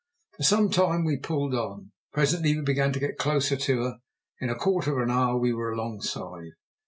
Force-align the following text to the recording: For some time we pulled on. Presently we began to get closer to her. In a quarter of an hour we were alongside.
For 0.35 0.41
some 0.41 0.71
time 0.71 1.03
we 1.05 1.17
pulled 1.17 1.53
on. 1.53 1.91
Presently 2.11 2.55
we 2.55 2.63
began 2.63 2.91
to 2.93 2.99
get 2.99 3.19
closer 3.19 3.55
to 3.55 3.81
her. 3.83 3.97
In 4.39 4.49
a 4.49 4.55
quarter 4.55 4.97
of 4.99 5.07
an 5.07 5.11
hour 5.11 5.37
we 5.37 5.53
were 5.53 5.71
alongside. 5.71 6.53